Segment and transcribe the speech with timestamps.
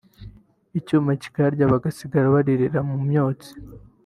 [0.79, 3.51] icyuma kikayarya bagasigara baririra mu myotsi